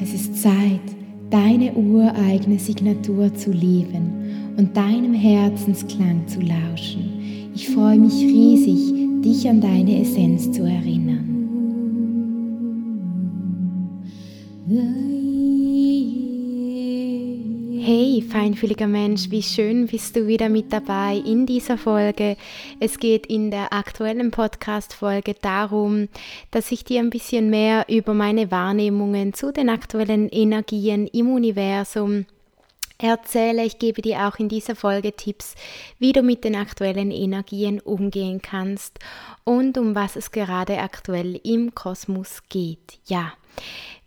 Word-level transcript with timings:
Es 0.00 0.12
ist 0.12 0.42
Zeit, 0.42 0.80
deine 1.30 1.72
ureigene 1.74 2.58
Signatur 2.58 3.34
zu 3.34 3.50
leben 3.50 4.54
und 4.56 4.76
deinem 4.76 5.14
Herzensklang 5.14 6.26
zu 6.26 6.40
lauschen. 6.40 7.50
Ich 7.54 7.70
freue 7.70 7.98
mich 7.98 8.14
riesig, 8.14 8.92
dich 9.22 9.48
an 9.48 9.60
deine 9.60 10.02
Essenz 10.02 10.52
zu 10.52 10.62
erinnern. 10.64 11.26
Hey, 17.88 18.20
feinfühliger 18.20 18.88
Mensch, 18.88 19.30
wie 19.30 19.44
schön 19.44 19.86
bist 19.86 20.16
du 20.16 20.26
wieder 20.26 20.48
mit 20.48 20.72
dabei 20.72 21.22
in 21.24 21.46
dieser 21.46 21.78
Folge. 21.78 22.36
Es 22.80 22.98
geht 22.98 23.26
in 23.26 23.52
der 23.52 23.72
aktuellen 23.72 24.32
Podcast-Folge 24.32 25.36
darum, 25.40 26.08
dass 26.50 26.72
ich 26.72 26.82
dir 26.82 26.98
ein 26.98 27.10
bisschen 27.10 27.48
mehr 27.48 27.86
über 27.88 28.12
meine 28.12 28.50
Wahrnehmungen 28.50 29.34
zu 29.34 29.52
den 29.52 29.68
aktuellen 29.68 30.28
Energien 30.30 31.06
im 31.06 31.32
Universum 31.32 32.26
erzähle. 32.98 33.64
Ich 33.64 33.78
gebe 33.78 34.02
dir 34.02 34.26
auch 34.26 34.40
in 34.40 34.48
dieser 34.48 34.74
Folge 34.74 35.12
Tipps, 35.12 35.54
wie 36.00 36.12
du 36.12 36.22
mit 36.22 36.42
den 36.42 36.56
aktuellen 36.56 37.12
Energien 37.12 37.78
umgehen 37.78 38.42
kannst 38.42 38.98
und 39.44 39.78
um 39.78 39.94
was 39.94 40.16
es 40.16 40.32
gerade 40.32 40.78
aktuell 40.78 41.40
im 41.44 41.72
Kosmos 41.76 42.42
geht. 42.48 42.98
Ja. 43.06 43.34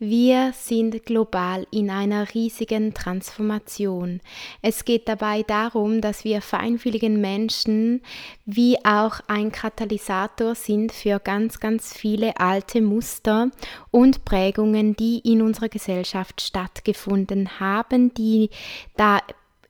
Wir 0.02 0.54
sind 0.54 1.06
global 1.06 1.68
in 1.72 1.90
einer 1.90 2.34
riesigen 2.34 2.94
Transformation. 2.94 4.22
Es 4.62 4.86
geht 4.86 5.10
dabei 5.10 5.44
darum, 5.44 6.00
dass 6.00 6.24
wir 6.24 6.42
feinfühligen 6.42 7.20
Menschen 7.20 8.02
wie 8.46 8.78
auch 8.86 9.20
ein 9.28 9.52
Katalysator 9.52 10.56
sind 10.56 10.94
für 10.94 11.20
ganz, 11.20 11.60
ganz 11.60 11.94
viele 11.94 12.40
alte 12.40 12.82
Muster 12.82 13.52
und 13.92 14.24
Prägungen, 14.24 14.96
die 14.96 15.20
in 15.20 15.42
unserer 15.42 15.68
Gesellschaft 15.68 16.40
stattgefunden 16.40 17.60
haben, 17.60 18.14
die 18.14 18.52
da 18.96 19.20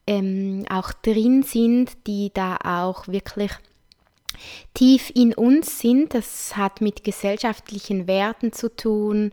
ähm, 0.05 0.63
auch 0.69 0.93
drin 0.93 1.41
sind, 1.41 2.05
die 2.05 2.31
da 2.31 2.57
auch 2.63 3.07
wirklich 3.07 3.51
tief 4.73 5.11
in 5.13 5.33
uns 5.33 5.79
sind. 5.79 6.13
Das 6.13 6.55
hat 6.55 6.81
mit 6.81 7.03
gesellschaftlichen 7.03 8.07
Werten 8.07 8.53
zu 8.53 8.75
tun, 8.75 9.31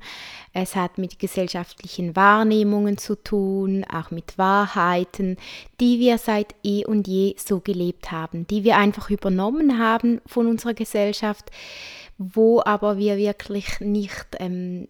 es 0.52 0.74
hat 0.74 0.98
mit 0.98 1.18
gesellschaftlichen 1.18 2.16
Wahrnehmungen 2.16 2.96
zu 2.98 3.22
tun, 3.22 3.84
auch 3.84 4.10
mit 4.10 4.38
Wahrheiten, 4.38 5.36
die 5.80 6.00
wir 6.00 6.18
seit 6.18 6.54
eh 6.64 6.84
und 6.84 7.06
je 7.06 7.34
so 7.38 7.60
gelebt 7.60 8.10
haben, 8.10 8.46
die 8.46 8.64
wir 8.64 8.76
einfach 8.76 9.10
übernommen 9.10 9.78
haben 9.78 10.20
von 10.26 10.46
unserer 10.46 10.74
Gesellschaft, 10.74 11.50
wo 12.18 12.62
aber 12.64 12.96
wir 12.96 13.18
wirklich 13.18 13.80
nicht 13.80 14.26
ähm, 14.38 14.88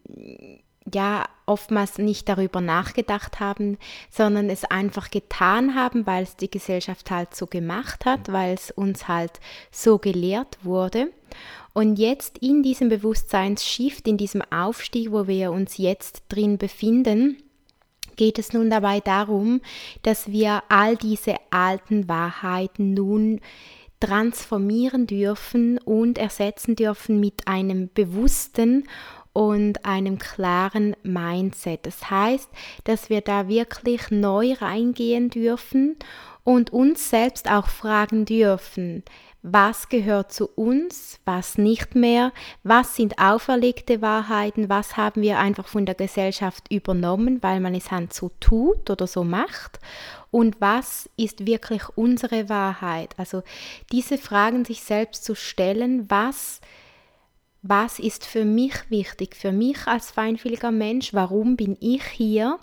ja 0.92 1.24
oftmals 1.46 1.98
nicht 1.98 2.28
darüber 2.28 2.60
nachgedacht 2.60 3.40
haben, 3.40 3.78
sondern 4.10 4.50
es 4.50 4.64
einfach 4.64 5.10
getan 5.10 5.74
haben, 5.74 6.06
weil 6.06 6.24
es 6.24 6.36
die 6.36 6.50
Gesellschaft 6.50 7.10
halt 7.10 7.34
so 7.34 7.46
gemacht 7.46 8.04
hat, 8.04 8.32
weil 8.32 8.54
es 8.54 8.70
uns 8.70 9.08
halt 9.08 9.40
so 9.70 9.98
gelehrt 9.98 10.58
wurde. 10.62 11.10
Und 11.72 11.98
jetzt 11.98 12.38
in 12.38 12.62
diesem 12.62 12.88
Bewusstseinsshift, 12.88 14.08
in 14.08 14.16
diesem 14.16 14.42
Aufstieg, 14.50 15.12
wo 15.12 15.26
wir 15.26 15.52
uns 15.52 15.76
jetzt 15.76 16.22
drin 16.28 16.58
befinden, 16.58 17.36
geht 18.16 18.38
es 18.38 18.52
nun 18.52 18.70
dabei 18.70 19.00
darum, 19.00 19.60
dass 20.02 20.30
wir 20.32 20.62
all 20.68 20.96
diese 20.96 21.36
alten 21.50 22.08
Wahrheiten 22.08 22.94
nun 22.94 23.40
transformieren 24.00 25.06
dürfen 25.06 25.78
und 25.78 26.18
ersetzen 26.18 26.76
dürfen 26.76 27.20
mit 27.20 27.46
einem 27.46 27.90
bewussten 27.92 28.84
und 29.36 29.84
einem 29.84 30.16
klaren 30.18 30.96
Mindset. 31.02 31.84
Das 31.84 32.10
heißt, 32.10 32.48
dass 32.84 33.10
wir 33.10 33.20
da 33.20 33.48
wirklich 33.48 34.10
neu 34.10 34.54
reingehen 34.54 35.28
dürfen 35.28 35.96
und 36.42 36.72
uns 36.72 37.10
selbst 37.10 37.50
auch 37.50 37.68
fragen 37.68 38.24
dürfen, 38.24 39.02
was 39.42 39.90
gehört 39.90 40.32
zu 40.32 40.46
uns, 40.46 41.20
was 41.26 41.58
nicht 41.58 41.94
mehr, 41.94 42.32
was 42.62 42.96
sind 42.96 43.18
auferlegte 43.18 44.00
Wahrheiten, 44.00 44.70
was 44.70 44.96
haben 44.96 45.20
wir 45.20 45.38
einfach 45.38 45.68
von 45.68 45.84
der 45.84 45.96
Gesellschaft 45.96 46.72
übernommen, 46.72 47.42
weil 47.42 47.60
man 47.60 47.74
es 47.74 47.90
halt 47.90 48.14
so 48.14 48.30
tut 48.40 48.88
oder 48.88 49.06
so 49.06 49.22
macht 49.22 49.80
und 50.30 50.62
was 50.62 51.10
ist 51.18 51.46
wirklich 51.46 51.82
unsere 51.94 52.48
Wahrheit. 52.48 53.10
Also 53.18 53.42
diese 53.92 54.16
Fragen 54.16 54.64
sich 54.64 54.80
selbst 54.80 55.24
zu 55.24 55.34
stellen, 55.34 56.08
was 56.08 56.62
was 57.68 57.98
ist 57.98 58.24
für 58.24 58.44
mich 58.44 58.74
wichtig, 58.90 59.36
für 59.36 59.52
mich 59.52 59.86
als 59.86 60.10
feinfühliger 60.10 60.70
Mensch, 60.70 61.14
warum 61.14 61.56
bin 61.56 61.76
ich 61.80 62.04
hier? 62.04 62.58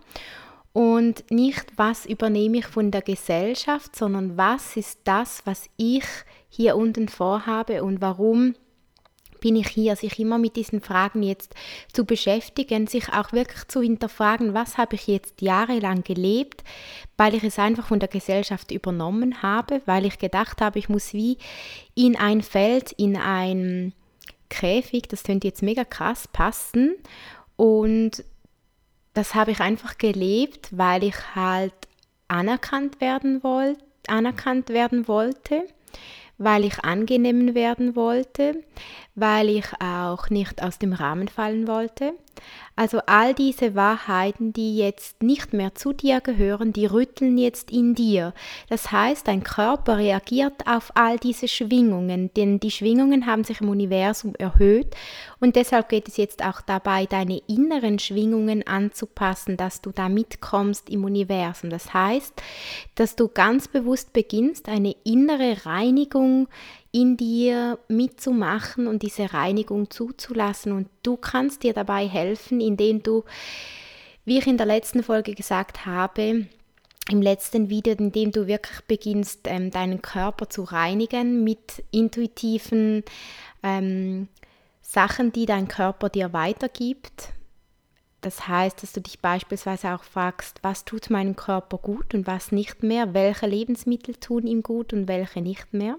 Und 0.73 1.29
nicht, 1.29 1.65
was 1.75 2.05
übernehme 2.05 2.57
ich 2.57 2.65
von 2.65 2.89
der 2.89 3.03
Gesellschaft, 3.03 3.95
sondern 3.95 4.37
was 4.37 4.75
ist 4.75 4.99
das, 5.03 5.43
was 5.45 5.69
ich 5.77 6.05
hier 6.49 6.75
unten 6.75 7.09
vorhabe 7.09 7.83
und 7.83 8.01
warum 8.01 8.55
bin 9.43 9.57
ich 9.57 9.67
hier, 9.67 9.97
sich 9.97 10.19
immer 10.19 10.37
mit 10.37 10.55
diesen 10.55 10.79
Fragen 10.79 11.21
jetzt 11.21 11.53
zu 11.91 12.05
beschäftigen, 12.05 12.87
sich 12.87 13.09
auch 13.09 13.33
wirklich 13.33 13.67
zu 13.67 13.81
hinterfragen, 13.81 14.53
was 14.53 14.77
habe 14.77 14.95
ich 14.95 15.05
jetzt 15.05 15.41
jahrelang 15.41 16.03
gelebt, 16.03 16.63
weil 17.17 17.35
ich 17.35 17.43
es 17.43 17.59
einfach 17.59 17.85
von 17.85 17.99
der 17.99 18.07
Gesellschaft 18.07 18.71
übernommen 18.71 19.41
habe, 19.43 19.81
weil 19.85 20.05
ich 20.05 20.17
gedacht 20.17 20.61
habe, 20.61 20.79
ich 20.79 20.87
muss 20.87 21.13
wie 21.13 21.37
in 21.93 22.15
ein 22.15 22.41
Feld, 22.41 22.93
in 22.93 23.17
ein 23.17 23.93
Käfig, 24.53 25.07
das 25.09 25.23
könnte 25.23 25.47
jetzt 25.47 25.63
mega 25.63 25.83
krass 25.83 26.27
passen. 26.27 26.95
Und 27.55 28.23
das 29.13 29.33
habe 29.35 29.51
ich 29.51 29.59
einfach 29.59 29.97
gelebt, 29.97 30.69
weil 30.71 31.03
ich 31.03 31.35
halt 31.35 31.73
anerkannt 32.27 33.01
werden 33.01 33.43
wollte, 33.43 33.83
anerkannt 34.07 34.69
werden 34.69 35.07
wollte, 35.07 35.63
weil 36.37 36.65
ich 36.65 36.83
angenehm 36.83 37.55
werden 37.55 37.95
wollte, 37.95 38.63
weil 39.15 39.49
ich 39.49 39.65
auch 39.81 40.29
nicht 40.29 40.61
aus 40.61 40.77
dem 40.79 40.93
Rahmen 40.93 41.27
fallen 41.27 41.67
wollte. 41.67 42.13
Also 42.75 42.99
all 43.05 43.35
diese 43.35 43.75
Wahrheiten, 43.75 44.51
die 44.51 44.77
jetzt 44.77 45.21
nicht 45.21 45.53
mehr 45.53 45.75
zu 45.75 45.93
dir 45.93 46.21
gehören, 46.21 46.73
die 46.73 46.87
rütteln 46.87 47.37
jetzt 47.37 47.71
in 47.71 47.93
dir. 47.93 48.33
Das 48.67 48.91
heißt, 48.91 49.27
dein 49.27 49.43
Körper 49.43 49.97
reagiert 49.97 50.65
auf 50.65 50.91
all 50.95 51.17
diese 51.17 51.47
Schwingungen, 51.47 52.31
denn 52.35 52.59
die 52.59 52.71
Schwingungen 52.71 53.27
haben 53.27 53.43
sich 53.43 53.61
im 53.61 53.69
Universum 53.69 54.33
erhöht 54.35 54.95
und 55.39 55.55
deshalb 55.55 55.89
geht 55.89 56.07
es 56.07 56.17
jetzt 56.17 56.43
auch 56.43 56.61
dabei, 56.61 57.05
deine 57.05 57.41
inneren 57.47 57.99
Schwingungen 57.99 58.65
anzupassen, 58.65 59.55
dass 59.55 59.81
du 59.81 59.91
da 59.91 60.09
mitkommst 60.09 60.89
im 60.89 61.03
Universum. 61.03 61.69
Das 61.69 61.93
heißt, 61.93 62.33
dass 62.95 63.15
du 63.15 63.27
ganz 63.27 63.67
bewusst 63.67 64.13
beginnst, 64.13 64.67
eine 64.67 64.95
innere 65.03 65.65
Reinigung 65.65 66.47
in 66.93 67.17
dir 67.17 67.79
mitzumachen 67.87 68.85
und 68.87 69.01
diese 69.01 69.33
Reinigung 69.33 69.89
zuzulassen. 69.89 70.71
Und 70.71 70.87
du 71.01 71.17
kannst 71.17 71.63
dir 71.63 71.73
dabei 71.73 72.07
helfen, 72.07 72.61
indem 72.61 73.01
du, 73.01 73.23
wie 74.25 74.37
ich 74.37 74.47
in 74.47 74.57
der 74.57 74.67
letzten 74.67 75.01
Folge 75.01 75.33
gesagt 75.33 75.87
habe, 75.87 76.45
im 77.09 77.21
letzten 77.21 77.69
Video, 77.69 77.95
indem 77.97 78.31
du 78.31 78.47
wirklich 78.47 78.79
beginnst, 78.81 79.41
ähm, 79.45 79.71
deinen 79.71 80.03
Körper 80.03 80.49
zu 80.49 80.63
reinigen 80.63 81.43
mit 81.43 81.83
intuitiven 81.91 83.03
ähm, 83.63 84.27
Sachen, 84.81 85.33
die 85.33 85.47
dein 85.47 85.67
Körper 85.67 86.09
dir 86.09 86.31
weitergibt. 86.31 87.33
Das 88.21 88.47
heißt, 88.47 88.83
dass 88.83 88.93
du 88.93 89.01
dich 89.01 89.19
beispielsweise 89.19 89.95
auch 89.95 90.03
fragst, 90.03 90.59
was 90.61 90.85
tut 90.85 91.09
meinem 91.09 91.35
Körper 91.35 91.79
gut 91.79 92.13
und 92.13 92.27
was 92.27 92.51
nicht 92.51 92.83
mehr, 92.83 93.15
welche 93.15 93.47
Lebensmittel 93.47 94.15
tun 94.15 94.45
ihm 94.45 94.61
gut 94.61 94.93
und 94.93 95.07
welche 95.07 95.41
nicht 95.41 95.73
mehr 95.73 95.97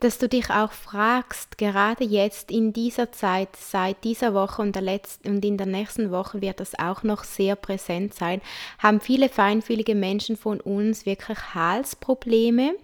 dass 0.00 0.18
du 0.18 0.28
dich 0.28 0.50
auch 0.50 0.72
fragst, 0.72 1.56
gerade 1.58 2.04
jetzt 2.04 2.50
in 2.50 2.72
dieser 2.72 3.12
Zeit, 3.12 3.48
seit 3.56 4.04
dieser 4.04 4.34
Woche 4.34 4.60
und, 4.62 4.74
der 4.74 4.82
letzten, 4.82 5.28
und 5.28 5.44
in 5.44 5.56
der 5.56 5.66
nächsten 5.66 6.10
Woche 6.10 6.40
wird 6.40 6.60
das 6.60 6.78
auch 6.78 7.02
noch 7.02 7.24
sehr 7.24 7.56
präsent 7.56 8.14
sein, 8.14 8.40
haben 8.78 9.00
viele 9.00 9.28
feinfühlige 9.28 9.94
Menschen 9.94 10.36
von 10.36 10.60
uns 10.60 11.06
wirklich 11.06 11.38
Halsprobleme. 11.54 12.74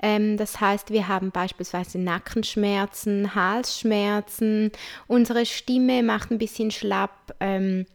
Ähm, 0.00 0.36
das 0.36 0.60
heißt, 0.60 0.90
wir 0.90 1.08
haben 1.08 1.30
beispielsweise 1.30 1.98
Nackenschmerzen, 1.98 3.34
Halsschmerzen, 3.34 4.70
unsere 5.06 5.46
Stimme 5.46 6.02
macht 6.02 6.30
ein 6.30 6.38
bisschen 6.38 6.70
schlapp. 6.70 7.34
Ähm, 7.40 7.86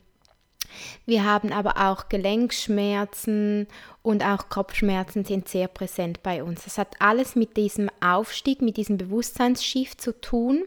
wir 1.05 1.23
haben 1.23 1.51
aber 1.51 1.89
auch 1.89 2.09
Gelenkschmerzen 2.09 3.67
und 4.01 4.23
auch 4.23 4.47
Kopfschmerzen 4.47 5.25
sind 5.25 5.49
sehr 5.49 5.67
präsent 5.67 6.23
bei 6.23 6.41
uns. 6.41 6.65
Es 6.65 6.77
hat 6.77 6.95
alles 6.99 7.35
mit 7.35 7.57
diesem 7.57 7.89
Aufstieg, 7.99 8.61
mit 8.61 8.77
diesem 8.77 8.97
Bewusstseinsschiff 8.97 9.97
zu 9.97 10.19
tun. 10.19 10.63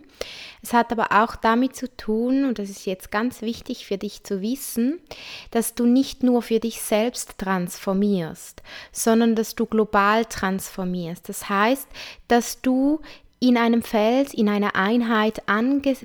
Es 0.62 0.74
hat 0.74 0.92
aber 0.92 1.22
auch 1.22 1.36
damit 1.36 1.74
zu 1.74 1.94
tun, 1.96 2.44
und 2.44 2.58
das 2.58 2.68
ist 2.68 2.84
jetzt 2.84 3.10
ganz 3.10 3.40
wichtig 3.40 3.86
für 3.86 3.96
dich 3.96 4.24
zu 4.24 4.42
wissen, 4.42 5.00
dass 5.50 5.74
du 5.74 5.86
nicht 5.86 6.22
nur 6.22 6.42
für 6.42 6.60
dich 6.60 6.82
selbst 6.82 7.38
transformierst, 7.38 8.62
sondern 8.92 9.34
dass 9.34 9.54
du 9.54 9.64
global 9.64 10.26
transformierst. 10.26 11.28
Das 11.28 11.48
heißt, 11.48 11.88
dass 12.28 12.60
du 12.60 13.00
in 13.40 13.56
einem 13.56 13.82
Feld, 13.82 14.34
in 14.34 14.48
einer 14.48 14.76
Einheit 14.76 15.48
ange 15.48 15.96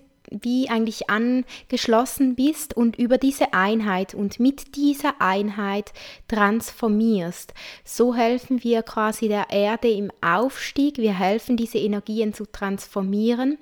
wie 0.41 0.69
eigentlich 0.69 1.09
angeschlossen 1.09 2.35
bist 2.35 2.75
und 2.75 2.97
über 2.97 3.17
diese 3.17 3.53
Einheit 3.53 4.13
und 4.13 4.39
mit 4.39 4.75
dieser 4.75 5.21
Einheit 5.21 5.93
transformierst. 6.27 7.53
So 7.83 8.15
helfen 8.15 8.63
wir 8.63 8.83
quasi 8.83 9.27
der 9.27 9.49
Erde 9.49 9.89
im 9.89 10.11
Aufstieg, 10.21 10.97
wir 10.97 11.17
helfen 11.17 11.57
diese 11.57 11.77
Energien 11.77 12.33
zu 12.33 12.45
transformieren 12.45 13.57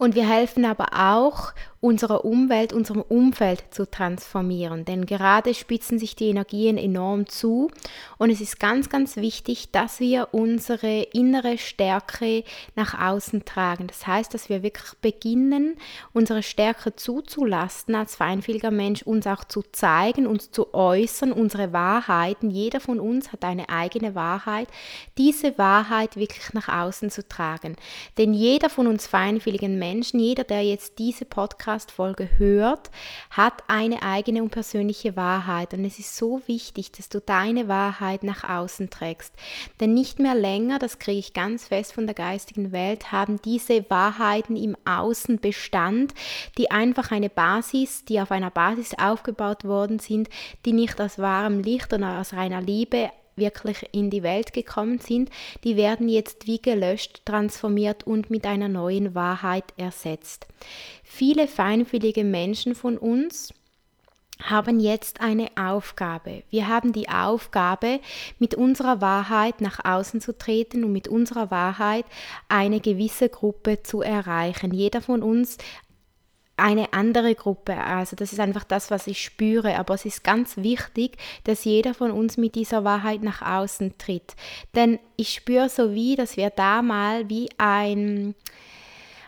und 0.00 0.14
wir 0.14 0.26
helfen 0.26 0.64
aber 0.64 0.88
auch, 0.94 1.52
unsere 1.82 2.22
Umwelt, 2.22 2.74
unserem 2.74 3.00
Umfeld 3.00 3.64
zu 3.70 3.90
transformieren. 3.90 4.84
Denn 4.84 5.06
gerade 5.06 5.54
spitzen 5.54 5.98
sich 5.98 6.14
die 6.14 6.28
Energien 6.28 6.76
enorm 6.76 7.26
zu 7.26 7.70
und 8.18 8.28
es 8.28 8.42
ist 8.42 8.60
ganz, 8.60 8.90
ganz 8.90 9.16
wichtig, 9.16 9.70
dass 9.70 9.98
wir 9.98 10.28
unsere 10.32 11.02
innere 11.14 11.56
Stärke 11.56 12.44
nach 12.76 13.00
außen 13.00 13.46
tragen. 13.46 13.86
Das 13.86 14.06
heißt, 14.06 14.34
dass 14.34 14.50
wir 14.50 14.62
wirklich 14.62 14.92
beginnen, 15.00 15.76
unsere 16.12 16.42
Stärke 16.42 16.96
zuzulassen 16.96 17.94
als 17.94 18.14
feinfühliger 18.14 18.70
Mensch, 18.70 19.02
uns 19.02 19.26
auch 19.26 19.44
zu 19.44 19.62
zeigen, 19.72 20.26
uns 20.26 20.50
zu 20.50 20.74
äußern, 20.74 21.32
unsere 21.32 21.72
Wahrheiten. 21.72 22.50
Jeder 22.50 22.80
von 22.80 23.00
uns 23.00 23.32
hat 23.32 23.42
eine 23.42 23.70
eigene 23.70 24.14
Wahrheit. 24.14 24.68
Diese 25.16 25.56
Wahrheit 25.56 26.16
wirklich 26.16 26.52
nach 26.52 26.68
außen 26.68 27.10
zu 27.10 27.26
tragen. 27.26 27.76
Denn 28.18 28.34
jeder 28.34 28.68
von 28.68 28.86
uns 28.86 29.06
feinfühligen 29.06 29.78
Menschen, 29.78 30.20
jeder, 30.20 30.44
der 30.44 30.62
jetzt 30.62 30.98
diese 30.98 31.24
Podcast 31.24 31.69
Podcast-Folge 31.70 32.28
hört, 32.38 32.90
hat 33.30 33.62
eine 33.68 34.02
eigene 34.02 34.42
und 34.42 34.50
persönliche 34.50 35.14
Wahrheit. 35.14 35.72
Und 35.72 35.84
es 35.84 36.00
ist 36.00 36.16
so 36.16 36.42
wichtig, 36.46 36.90
dass 36.90 37.08
du 37.08 37.20
deine 37.20 37.68
Wahrheit 37.68 38.24
nach 38.24 38.42
außen 38.42 38.90
trägst. 38.90 39.32
Denn 39.78 39.94
nicht 39.94 40.18
mehr 40.18 40.34
länger, 40.34 40.80
das 40.80 40.98
kriege 40.98 41.20
ich 41.20 41.32
ganz 41.32 41.68
fest 41.68 41.92
von 41.92 42.06
der 42.06 42.16
geistigen 42.16 42.72
Welt, 42.72 43.12
haben 43.12 43.40
diese 43.42 43.88
Wahrheiten 43.88 44.56
im 44.56 44.76
Außen 44.84 45.38
Bestand, 45.38 46.12
die 46.58 46.72
einfach 46.72 47.12
eine 47.12 47.30
Basis, 47.30 48.04
die 48.04 48.20
auf 48.20 48.32
einer 48.32 48.50
Basis 48.50 48.94
aufgebaut 48.98 49.64
worden 49.64 50.00
sind, 50.00 50.28
die 50.64 50.72
nicht 50.72 51.00
aus 51.00 51.20
wahrem 51.20 51.60
Licht 51.60 51.92
und 51.92 52.02
aus 52.02 52.32
reiner 52.32 52.60
Liebe 52.60 53.10
wirklich 53.40 53.88
in 53.92 54.10
die 54.10 54.22
Welt 54.22 54.52
gekommen 54.52 54.98
sind, 54.98 55.30
die 55.64 55.76
werden 55.76 56.08
jetzt 56.08 56.46
wie 56.46 56.60
gelöscht, 56.60 57.22
transformiert 57.24 58.06
und 58.06 58.30
mit 58.30 58.46
einer 58.46 58.68
neuen 58.68 59.14
Wahrheit 59.14 59.64
ersetzt. 59.76 60.46
Viele 61.02 61.48
feinfühlige 61.48 62.24
Menschen 62.24 62.74
von 62.74 62.96
uns 62.96 63.52
haben 64.42 64.80
jetzt 64.80 65.20
eine 65.20 65.48
Aufgabe. 65.56 66.42
Wir 66.50 66.68
haben 66.68 66.92
die 66.92 67.08
Aufgabe, 67.08 68.00
mit 68.38 68.54
unserer 68.54 69.00
Wahrheit 69.00 69.60
nach 69.60 69.84
außen 69.84 70.20
zu 70.20 70.36
treten 70.36 70.84
und 70.84 70.92
mit 70.92 71.08
unserer 71.08 71.50
Wahrheit 71.50 72.04
eine 72.48 72.80
gewisse 72.80 73.28
Gruppe 73.28 73.82
zu 73.82 74.00
erreichen. 74.00 74.72
Jeder 74.72 75.02
von 75.02 75.22
uns 75.22 75.58
eine 76.60 76.92
andere 76.92 77.34
Gruppe. 77.34 77.76
Also 77.76 78.16
das 78.16 78.32
ist 78.32 78.40
einfach 78.40 78.64
das, 78.64 78.90
was 78.90 79.06
ich 79.06 79.22
spüre. 79.22 79.76
Aber 79.78 79.94
es 79.94 80.04
ist 80.04 80.22
ganz 80.22 80.56
wichtig, 80.56 81.16
dass 81.44 81.64
jeder 81.64 81.94
von 81.94 82.10
uns 82.10 82.36
mit 82.36 82.54
dieser 82.54 82.84
Wahrheit 82.84 83.22
nach 83.22 83.42
außen 83.42 83.98
tritt. 83.98 84.34
Denn 84.74 84.98
ich 85.16 85.32
spüre 85.34 85.68
so 85.68 85.92
wie, 85.92 86.16
dass 86.16 86.36
wir 86.36 86.50
da 86.50 86.82
mal 86.82 87.28
wie 87.28 87.48
ein, 87.58 88.34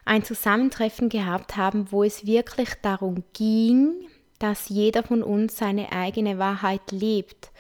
ein 0.05 0.25
Zusammentreffen 0.25 1.09
gehabt 1.09 1.57
haben, 1.57 1.91
wo 1.91 2.05
es 2.05 2.27
wirklich 2.27 2.71
darum 2.83 3.25
ging, 3.33 3.95
dass 4.39 4.69
jeder 4.69 5.03
von 5.03 5.23
uns 5.23 5.57
seine 5.57 5.93
eigene 5.93 6.39
Wahrheit 6.39 6.91
lebt. 6.91 7.51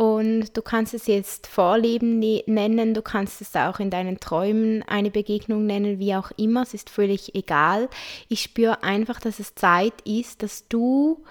Und 0.00 0.56
du 0.56 0.62
kannst 0.62 0.94
es 0.94 1.06
jetzt 1.06 1.46
Vorleben 1.46 2.18
ne-, 2.18 2.42
nennen, 2.46 2.94
du 2.94 3.02
kannst 3.02 3.42
es 3.42 3.54
auch 3.54 3.80
in 3.80 3.90
deinen 3.90 4.18
Träumen 4.18 4.82
eine 4.84 5.10
Begegnung 5.10 5.66
nennen, 5.66 5.98
wie 5.98 6.14
auch 6.14 6.30
immer, 6.38 6.62
es 6.62 6.72
ist 6.72 6.88
völlig 6.88 7.34
egal. 7.34 7.90
Ich 8.30 8.40
spüre 8.40 8.82
einfach, 8.82 9.20
dass 9.20 9.38
es 9.38 9.54
Zeit 9.54 9.92
ist, 10.06 10.42
dass 10.42 10.66
du 10.68 11.22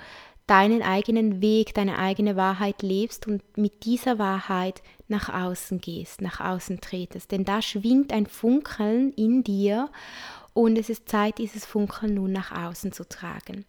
deinen 0.45 0.83
eigenen 0.83 1.41
Weg, 1.41 1.73
deine 1.73 1.97
eigene 1.97 2.35
Wahrheit 2.35 2.83
lebst 2.83 3.25
und 3.25 3.41
mit 3.57 3.85
dieser 3.85 4.19
Wahrheit 4.19 4.83
nach 5.07 5.33
außen 5.33 5.81
gehst, 5.81 6.21
nach 6.21 6.39
außen 6.39 6.79
tretest. 6.79 7.31
Denn 7.31 7.45
da 7.45 7.63
schwingt 7.63 8.13
ein 8.13 8.27
Funkeln 8.27 9.13
in 9.13 9.43
dir 9.43 9.89
und 10.53 10.77
es 10.77 10.89
ist 10.89 11.09
Zeit, 11.09 11.39
dieses 11.39 11.65
Funkeln 11.65 12.13
nun 12.13 12.33
nach 12.33 12.51
außen 12.51 12.91
zu 12.91 13.09
tragen. 13.09 13.65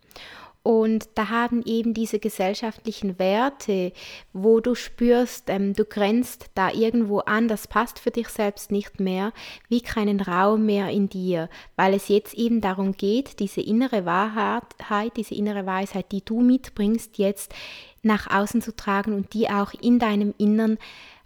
Und 0.63 1.09
da 1.15 1.31
haben 1.31 1.63
eben 1.65 1.95
diese 1.95 2.19
gesellschaftlichen 2.19 3.19
Werte, 3.19 3.93
wo 4.35 4.61
du 4.61 4.75
spürst, 4.75 5.49
ähm, 5.49 5.73
du 5.73 5.87
grenzt 5.87 6.51
da 6.55 6.71
irgendwo 6.71 7.21
an, 7.21 7.49
das 7.49 7.67
passt 7.67 7.99
für 7.99 8.11
dich 8.11 8.29
selbst 8.29 8.71
nicht 8.71 9.01
mehr, 9.01 9.33
wie 9.71 9.81
keinen 9.81 10.21
Raum 10.21 10.67
mehr 10.67 10.91
in 10.91 11.09
dir, 11.09 11.49
weil 11.77 11.95
es 11.95 12.09
jetzt 12.09 12.35
eben 12.35 12.61
darum 12.61 12.93
geht, 12.93 13.41
diese 13.41 13.63
innere 13.63 14.05
Wahrheit, 14.05 15.17
diese 15.17 15.35
innere 15.35 15.65
Weisheit, 15.65 16.13
die 16.13 16.23
du 16.23 16.43
mitbringst, 16.43 17.17
jetzt 17.17 17.55
nach 18.03 18.31
außen 18.31 18.61
zu 18.61 18.77
tragen 18.77 19.15
und 19.15 19.33
die 19.33 19.49
auch 19.49 19.73
in 19.73 19.99
deinem 19.99 20.35
Innern 20.37 20.77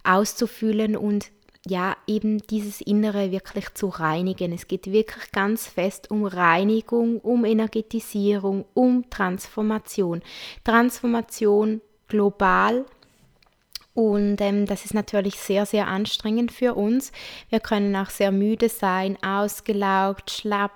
auszufüllen 0.05 0.95
und 0.95 1.31
ja, 1.67 1.97
eben 2.05 2.37
dieses 2.39 2.79
Innere 2.81 3.31
wirklich 3.31 3.73
zu 3.73 3.87
reinigen. 3.87 4.53
Es 4.53 4.67
geht 4.67 4.91
wirklich 4.91 5.31
ganz 5.31 5.67
fest 5.67 6.11
um 6.11 6.25
Reinigung, 6.25 7.19
um 7.19 7.43
Energetisierung, 7.43 8.65
um 8.73 9.09
Transformation. 9.09 10.21
Transformation 10.63 11.81
global. 12.07 12.85
Und 13.95 14.41
ähm, 14.41 14.65
das 14.67 14.85
ist 14.85 14.93
natürlich 14.93 15.39
sehr, 15.39 15.65
sehr 15.65 15.87
anstrengend 15.87 16.51
für 16.51 16.75
uns. 16.75 17.11
Wir 17.49 17.59
können 17.59 17.95
auch 17.95 18.09
sehr 18.09 18.31
müde 18.31 18.69
sein, 18.69 19.17
ausgelaugt, 19.23 20.29
schlapp. 20.29 20.71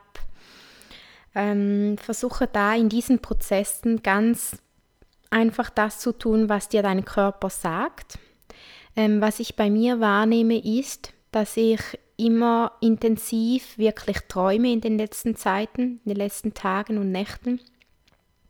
Ähm, 1.36 1.98
versuche 2.00 2.48
da 2.48 2.74
in 2.74 2.90
diesen 2.90 3.20
Prozessen 3.20 4.02
ganz 4.02 4.58
einfach 5.30 5.70
das 5.70 6.00
zu 6.00 6.14
tun, 6.14 6.50
was 6.50 6.70
dir 6.70 6.82
dein 6.82 7.06
Körper 7.06 7.52
sagt 7.52 8.18
ähm, 9.00 9.22
was 9.22 9.40
ich 9.40 9.56
bei 9.56 9.70
mir 9.70 10.02
wahrnehme, 10.02 10.58
ist, 10.58 11.14
dass 11.32 11.56
ich 11.56 11.80
immer 12.18 12.74
intensiv 12.82 13.78
wirklich 13.78 14.18
träume 14.28 14.74
in 14.74 14.82
den 14.82 14.98
letzten 14.98 15.38
Zeiten, 15.38 16.02
in 16.04 16.10
den 16.10 16.18
letzten 16.18 16.54
Tagen 16.54 16.98
und 16.98 17.10
Nächten, 17.10 17.62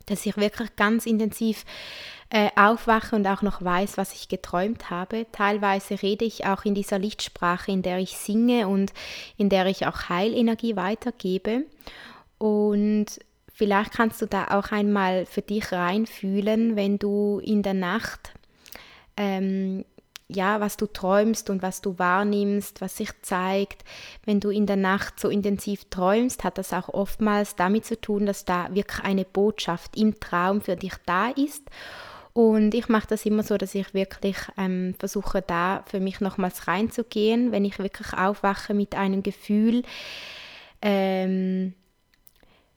dass 0.06 0.26
ich 0.26 0.36
wirklich 0.36 0.74
ganz 0.74 1.06
intensiv 1.06 1.64
äh, 2.30 2.48
aufwache 2.56 3.14
und 3.14 3.28
auch 3.28 3.42
noch 3.42 3.62
weiß, 3.62 3.96
was 3.96 4.12
ich 4.12 4.26
geträumt 4.26 4.90
habe. 4.90 5.26
Teilweise 5.30 6.02
rede 6.02 6.24
ich 6.24 6.46
auch 6.46 6.64
in 6.64 6.74
dieser 6.74 6.98
Lichtsprache, 6.98 7.70
in 7.70 7.82
der 7.82 7.98
ich 7.98 8.16
singe 8.16 8.66
und 8.66 8.92
in 9.36 9.50
der 9.50 9.66
ich 9.66 9.86
auch 9.86 10.08
Heilenergie 10.08 10.74
weitergebe. 10.74 11.62
Und 12.38 13.06
vielleicht 13.52 13.92
kannst 13.92 14.20
du 14.20 14.26
da 14.26 14.48
auch 14.48 14.72
einmal 14.72 15.26
für 15.26 15.42
dich 15.42 15.70
reinfühlen, 15.70 16.74
wenn 16.74 16.98
du 16.98 17.38
in 17.38 17.62
der 17.62 17.74
Nacht 17.74 18.32
ähm, 19.16 19.84
ja, 20.32 20.60
was 20.60 20.76
du 20.76 20.86
träumst 20.86 21.50
und 21.50 21.62
was 21.62 21.80
du 21.80 21.98
wahrnimmst, 21.98 22.80
was 22.80 22.96
sich 22.96 23.10
zeigt. 23.22 23.84
Wenn 24.24 24.40
du 24.40 24.50
in 24.50 24.66
der 24.66 24.76
Nacht 24.76 25.18
so 25.18 25.28
intensiv 25.28 25.86
träumst, 25.90 26.44
hat 26.44 26.58
das 26.58 26.72
auch 26.72 26.88
oftmals 26.88 27.56
damit 27.56 27.84
zu 27.84 28.00
tun, 28.00 28.26
dass 28.26 28.44
da 28.44 28.68
wirklich 28.72 29.04
eine 29.04 29.24
Botschaft 29.24 29.96
im 29.96 30.20
Traum 30.20 30.60
für 30.60 30.76
dich 30.76 30.94
da 31.06 31.30
ist. 31.30 31.62
Und 32.32 32.74
ich 32.74 32.88
mache 32.88 33.08
das 33.08 33.26
immer 33.26 33.42
so, 33.42 33.56
dass 33.56 33.74
ich 33.74 33.92
wirklich 33.92 34.36
ähm, 34.56 34.94
versuche, 34.98 35.42
da 35.42 35.84
für 35.86 36.00
mich 36.00 36.20
nochmals 36.20 36.68
reinzugehen, 36.68 37.50
wenn 37.50 37.64
ich 37.64 37.78
wirklich 37.78 38.12
aufwache 38.12 38.72
mit 38.72 38.94
einem 38.94 39.22
Gefühl, 39.22 39.82
ähm, 40.80 41.74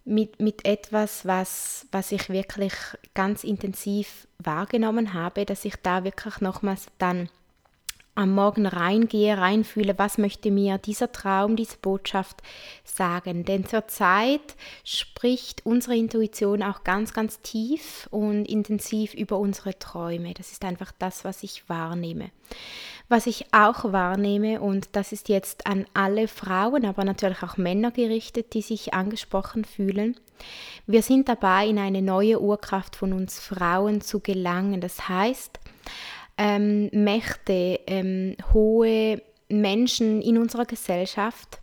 mit, 0.06 0.42
mit 0.42 0.66
etwas, 0.66 1.26
was, 1.26 1.88
was 1.92 2.12
ich 2.12 2.30
wirklich 2.30 2.74
ganz 3.14 3.44
intensiv 3.44 4.28
wahrgenommen 4.40 5.14
habe, 5.14 5.46
dass 5.46 5.66
ich 5.66 5.76
da 5.82 6.04
wirklich 6.04 6.42
nochmals 6.42 6.88
dann 6.98 7.30
am 8.16 8.36
Morgen 8.36 8.66
reingehe, 8.66 9.38
reinfühle, 9.38 9.98
was 9.98 10.18
möchte 10.18 10.52
mir 10.52 10.78
dieser 10.78 11.12
Traum, 11.12 11.56
diese 11.56 11.78
Botschaft 11.78 12.42
sagen. 12.84 13.44
Denn 13.44 13.66
zurzeit 13.66 14.56
spricht 14.84 15.66
unsere 15.66 15.96
Intuition 15.96 16.62
auch 16.62 16.84
ganz, 16.84 17.14
ganz 17.14 17.42
tief 17.42 18.08
und 18.12 18.46
intensiv 18.46 19.14
über 19.14 19.40
unsere 19.40 19.78
Träume. 19.80 20.34
Das 20.34 20.52
ist 20.52 20.64
einfach 20.64 20.92
das, 21.00 21.26
was 21.26 21.44
ich 21.44 21.68
wahrnehme. 21.70 22.30
Was 23.10 23.28
ich 23.28 23.48
auch 23.52 23.92
wahrnehme, 23.92 24.62
und 24.62 24.90
das 24.94 25.12
ist 25.12 25.28
jetzt 25.28 25.68
an 25.68 25.86
alle 25.94 26.28
Frauen, 26.28 26.86
aber 26.86 27.04
natürlich 27.04 27.44
auch 27.44 27.58
Männer 27.58 27.92
gerichtet, 27.92 28.54
die 28.54 28.62
sich 28.62 28.94
angesprochen 28.94 29.66
fühlen, 29.66 30.16
wir 30.86 31.02
sind 31.02 31.30
dabei, 31.30 31.68
in 31.68 31.80
eine 31.80 32.02
neue 32.02 32.42
Urkraft 32.42 32.96
von 32.96 33.14
uns 33.14 33.40
Frauen 33.40 34.02
zu 34.02 34.20
gelangen. 34.20 34.82
Das 34.82 35.08
heißt, 35.08 35.60
ähm, 36.38 36.90
Mächte, 36.92 37.80
ähm, 37.88 38.36
hohe 38.54 39.22
Menschen 39.50 40.22
in 40.22 40.38
unserer 40.38 40.66
Gesellschaft 40.66 41.60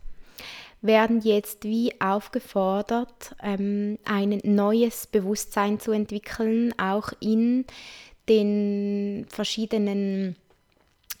werden 0.81 1.21
jetzt 1.21 1.63
wie 1.63 1.93
aufgefordert, 2.01 3.35
ähm, 3.43 3.99
ein 4.03 4.39
neues 4.43 5.07
Bewusstsein 5.07 5.79
zu 5.79 5.91
entwickeln, 5.91 6.73
auch 6.79 7.11
in 7.19 7.65
den 8.27 9.25
verschiedenen 9.29 10.35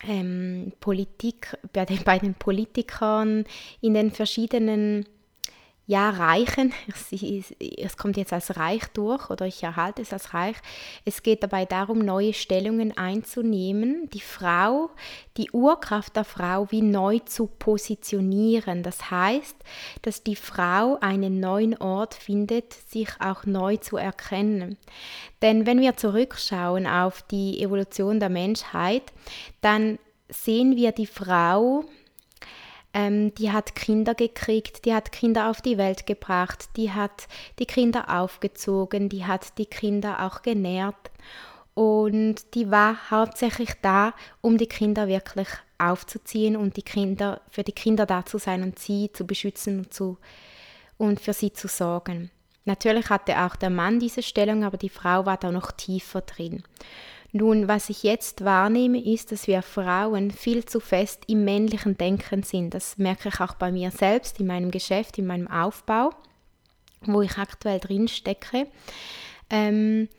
ähm, 0.07 0.71
Politik, 0.79 1.55
bei 1.73 1.85
den, 1.85 2.03
bei 2.03 2.17
den 2.17 2.33
Politikern, 2.33 3.45
in 3.81 3.93
den 3.93 4.11
verschiedenen 4.11 5.05
ja, 5.91 6.09
Reichen, 6.09 6.71
es 7.77 7.97
kommt 7.97 8.15
jetzt 8.15 8.31
als 8.31 8.55
reich 8.55 8.87
durch 8.93 9.29
oder 9.29 9.45
ich 9.45 9.61
erhalte 9.61 10.01
es 10.01 10.13
als 10.13 10.33
reich. 10.33 10.55
Es 11.03 11.21
geht 11.21 11.43
dabei 11.43 11.65
darum, 11.65 11.99
neue 11.99 12.33
Stellungen 12.33 12.95
einzunehmen, 12.95 14.09
die 14.13 14.21
Frau, 14.21 14.89
die 15.35 15.51
Urkraft 15.51 16.15
der 16.15 16.23
Frau 16.23 16.71
wie 16.71 16.81
neu 16.81 17.19
zu 17.19 17.47
positionieren. 17.47 18.83
Das 18.83 19.11
heißt, 19.11 19.57
dass 20.01 20.23
die 20.23 20.37
Frau 20.37 20.97
einen 21.01 21.41
neuen 21.41 21.75
Ort 21.77 22.13
findet, 22.13 22.71
sich 22.71 23.09
auch 23.19 23.45
neu 23.45 23.75
zu 23.75 23.97
erkennen. 23.97 24.77
Denn 25.41 25.65
wenn 25.65 25.81
wir 25.81 25.97
zurückschauen 25.97 26.87
auf 26.87 27.21
die 27.23 27.61
Evolution 27.61 28.21
der 28.21 28.29
Menschheit, 28.29 29.11
dann 29.59 29.99
sehen 30.29 30.77
wir 30.77 30.93
die 30.93 31.05
Frau, 31.05 31.83
ähm, 32.93 33.33
die 33.35 33.51
hat 33.51 33.75
Kinder 33.75 34.15
gekriegt, 34.15 34.85
die 34.85 34.93
hat 34.93 35.11
Kinder 35.11 35.49
auf 35.49 35.61
die 35.61 35.77
Welt 35.77 36.05
gebracht, 36.05 36.69
die 36.75 36.91
hat 36.91 37.27
die 37.59 37.65
Kinder 37.65 38.21
aufgezogen, 38.21 39.09
die 39.09 39.25
hat 39.25 39.57
die 39.57 39.65
Kinder 39.65 40.25
auch 40.25 40.41
genährt 40.41 41.11
und 41.73 42.53
die 42.53 42.69
war 42.69 43.09
hauptsächlich 43.09 43.71
da, 43.81 44.13
um 44.41 44.57
die 44.57 44.67
Kinder 44.67 45.07
wirklich 45.07 45.47
aufzuziehen 45.77 46.55
und 46.55 46.77
die 46.77 46.83
Kinder 46.83 47.41
für 47.49 47.63
die 47.63 47.71
Kinder 47.71 48.05
da 48.05 48.25
zu 48.25 48.37
sein 48.37 48.61
und 48.61 48.77
sie 48.77 49.11
zu 49.13 49.25
beschützen 49.25 49.79
und, 49.79 49.93
zu, 49.93 50.17
und 50.97 51.19
für 51.19 51.33
sie 51.33 51.53
zu 51.53 51.67
sorgen. 51.67 52.29
Natürlich 52.65 53.09
hatte 53.09 53.39
auch 53.39 53.55
der 53.55 53.71
Mann 53.71 53.99
diese 53.99 54.21
Stellung, 54.21 54.63
aber 54.63 54.77
die 54.77 54.89
Frau 54.89 55.25
war 55.25 55.37
da 55.37 55.51
noch 55.51 55.71
tiefer 55.71 56.21
drin. 56.21 56.63
Nun, 57.33 57.67
was 57.67 57.89
ich 57.89 58.03
jetzt 58.03 58.43
wahrnehme, 58.43 59.01
ist, 59.01 59.31
dass 59.31 59.47
wir 59.47 59.61
Frauen 59.61 60.31
viel 60.31 60.65
zu 60.65 60.81
fest 60.81 61.23
im 61.27 61.45
männlichen 61.45 61.97
Denken 61.97 62.43
sind. 62.43 62.73
Das 62.73 62.97
merke 62.97 63.29
ich 63.29 63.39
auch 63.39 63.55
bei 63.55 63.71
mir 63.71 63.91
selbst, 63.91 64.39
in 64.39 64.47
meinem 64.47 64.69
Geschäft, 64.69 65.17
in 65.17 65.27
meinem 65.27 65.47
Aufbau, 65.47 66.09
wo 67.01 67.21
ich 67.21 67.37
aktuell 67.37 67.79
drin 67.79 68.09
stecke. 68.09 68.67
Ähm, 69.49 70.09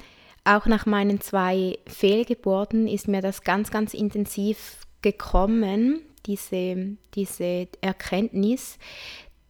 auch 0.45 0.67
nach 0.67 0.87
meinen 0.87 1.21
zwei 1.21 1.79
Fehlgeburten 1.87 2.89
ist 2.89 3.09
mir 3.09 3.21
das 3.21 3.43
ganz, 3.43 3.71
ganz 3.71 3.93
intensiv 3.93 4.79
gekommen, 5.03 6.01
diese, 6.27 6.97
diese 7.15 7.69
Erkenntnis, 7.81 8.79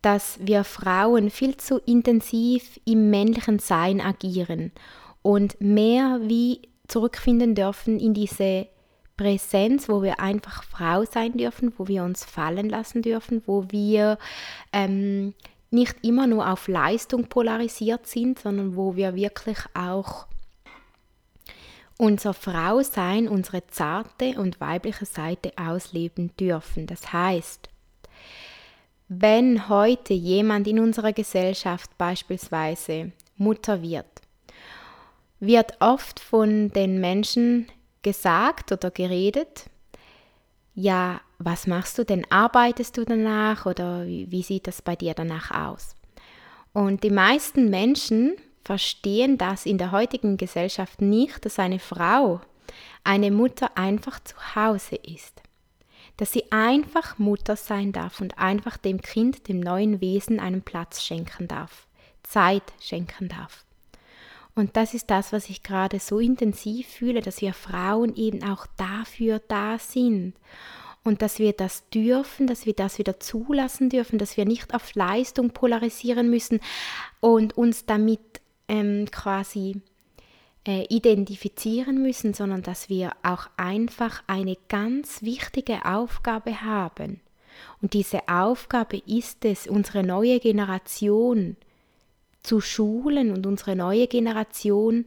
dass 0.03 0.39
wir 0.43 0.65
Frauen 0.65 1.31
viel 1.31 1.57
zu 1.57 1.79
intensiv 1.79 2.81
im 2.85 3.09
männlichen 3.11 3.61
Sein 3.61 4.01
agieren 4.01 4.73
und 5.23 5.61
mehr 5.61 6.21
wie 6.25 6.72
zurückfinden 6.93 7.55
dürfen 7.55 7.99
in 7.99 8.13
diese 8.13 8.69
Präsenz, 9.17 9.89
wo 9.89 10.03
wir 10.03 10.21
einfach 10.21 10.63
Frau 10.63 11.05
sein 11.05 11.37
dürfen, 11.37 11.73
wo 11.79 11.89
wir 11.89 12.05
uns 12.05 12.25
fallen 12.25 12.69
lassen 12.69 13.03
dürfen, 13.03 13.43
wo 13.47 13.65
wir 13.71 14.19
ähm, 14.73 15.35
nicht 15.71 15.97
immer 16.03 16.27
nur 16.27 16.51
auf 16.51 16.69
Leistung 16.69 17.29
polarisiert 17.29 18.07
sind, 18.07 18.39
sondern 18.39 18.77
wo 18.77 18.95
wir 18.95 19.15
wirklich 19.15 19.59
auch 19.75 20.27
unser 21.97 22.35
Frausein, 22.35 23.29
unsere 23.29 23.67
zarte 23.69 24.39
und 24.39 24.61
weibliche 24.61 25.07
Seite 25.07 25.53
ausleben 25.57 26.33
dürfen. 26.39 26.87
Das 26.87 27.13
heißt, 27.13 27.69
wenn 29.09 29.69
heute 29.69 30.13
jemand 30.15 30.67
in 30.67 30.81
unserer 30.81 31.13
Gesellschaft 31.13 31.97
beispielsweise 31.97 33.13
Mutter 33.37 33.83
wird, 33.83 34.07
wird 35.43 35.81
oft 35.81 36.21
von 36.21 36.71
den 36.71 37.01
Menschen 37.01 37.67
gesagt 38.03 38.71
oder 38.71 38.93
geredet, 38.93 39.65
ja, 40.73 41.21
was 41.39 41.67
machst 41.67 41.99
du 41.99 42.05
denn? 42.05 42.25
Arbeitest 42.31 42.97
du 42.97 43.05
danach 43.05 43.67
oder 43.67 44.07
wie, 44.07 44.43
sieht 44.43 44.69
das 44.69 44.81
bei 44.81 44.95
dir 44.95 45.15
danach 45.15 45.51
aus? 45.51 45.97
Und 46.73 47.03
die 47.03 47.11
meisten 47.11 47.71
Menschen 47.71 48.37
verstehen 48.65 49.37
das 49.37 49.67
in 49.67 49.79
der 49.79 49.91
heutigen 49.91 50.37
Gesellschaft 50.37 51.03
nicht, 51.03 51.45
dass 51.45 51.59
eine 51.59 51.81
Frau, 51.81 52.41
eine 53.03 53.33
Mutter 53.33 53.77
einfach 53.77 54.21
zu 54.21 54.37
Hause 54.55 54.95
ist. 54.95 55.43
Dass 56.19 56.31
sie 56.31 56.53
einfach 56.53 57.19
Mutter 57.19 57.57
sein 57.57 57.91
darf 57.91 58.21
und 58.21 58.39
einfach 58.39 58.77
dem 58.77 59.03
Kind, 59.03 59.49
dem 59.49 59.59
neuen 59.59 60.01
Wesen 60.01 60.39
einen 60.39 60.63
Platz 60.63 61.03
schenken 61.03 61.49
darf, 61.49 61.89
Zeit 62.23 62.73
schenken 62.81 63.29
darf. 63.29 63.65
Und 64.55 64.77
das 64.77 64.95
ist 64.95 65.11
das, 65.11 65.33
was 65.33 65.49
ich 65.49 65.63
gerade 65.63 65.99
so 65.99 66.19
intensiv 66.19 66.87
fühle, 66.87 67.21
dass 67.21 67.41
wir 67.41 67.55
Frauen 67.55 68.15
eben 68.17 68.43
auch 68.45 68.67
dafür 68.77 69.41
da 69.49 69.79
sind. 69.79 70.35
Und 71.05 71.23
dass 71.23 71.39
wir 71.39 71.53
das 71.53 71.89
dürfen, 71.89 72.47
dass 72.47 72.67
wir 72.67 72.75
das 72.75 72.99
wieder 72.99 73.19
zulassen 73.19 73.89
dürfen, 73.89 74.19
dass 74.19 74.37
wir 74.37 74.45
nicht 74.45 74.73
auf 74.75 74.95
Leistung 74.95 75.51
polarisieren 75.51 76.31
müssen 76.31 76.61
und 77.21 77.57
uns 77.57 77.87
damit 77.87 78.21
ähm, 78.69 79.07
quasi 79.11 79.81
äh, 80.67 80.85
identifizieren 80.89 82.03
müssen, 82.03 82.35
sondern 82.35 82.63
dass 82.63 82.89
wir 82.89 83.13
auch 83.25 83.49
einfach 83.57 84.23
eine 84.29 84.57
ganz 84.69 85.23
wichtige 85.23 85.85
Aufgabe 85.85 86.63
haben. 86.63 87.21
Und 87.81 87.95
diese 87.95 88.29
Aufgabe 88.29 89.03
ist 89.05 89.45
es, 89.45 89.67
unsere 89.67 90.05
neue 90.05 90.39
Generation 90.39 91.57
zu 92.43 92.61
schulen 92.61 93.31
und 93.33 93.47
unsere 93.47 93.77
neue 93.77 94.07
Generation 94.07 95.07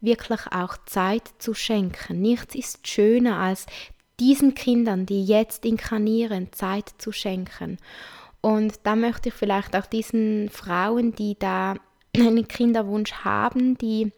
wirklich 0.00 0.40
auch 0.50 0.76
Zeit 0.86 1.28
zu 1.38 1.54
schenken. 1.54 2.20
Nichts 2.20 2.54
ist 2.54 2.86
schöner 2.86 3.38
als 3.38 3.66
diesen 4.18 4.54
Kindern, 4.54 5.06
die 5.06 5.24
jetzt 5.24 5.64
inkarnieren, 5.64 6.52
Zeit 6.52 6.92
zu 6.98 7.12
schenken. 7.12 7.78
Und 8.40 8.80
da 8.84 8.96
möchte 8.96 9.28
ich 9.30 9.34
vielleicht 9.34 9.76
auch 9.76 9.86
diesen 9.86 10.48
Frauen, 10.50 11.14
die 11.14 11.38
da 11.38 11.74
einen 12.16 12.48
Kinderwunsch 12.48 13.12
haben, 13.12 13.76
die 13.76 14.12